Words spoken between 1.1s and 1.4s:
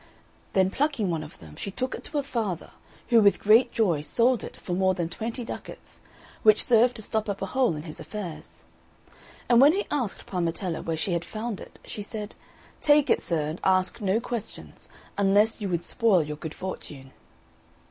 one of